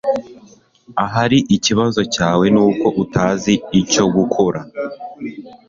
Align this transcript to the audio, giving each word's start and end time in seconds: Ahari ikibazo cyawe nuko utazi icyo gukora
Ahari 1.03 1.37
ikibazo 1.55 2.01
cyawe 2.13 2.45
nuko 2.55 2.87
utazi 3.03 3.53
icyo 3.81 4.05
gukora 4.15 4.59